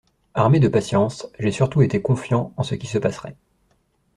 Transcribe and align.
Armé 0.33 0.59
de 0.59 0.67
patience, 0.67 1.27
j’ai 1.37 1.51
surtout 1.51 1.83
été 1.83 2.01
confiant 2.01 2.55
en 2.57 2.63
ce 2.63 2.73
qui 2.73 2.87
se 2.87 2.97
passerait. 2.97 3.35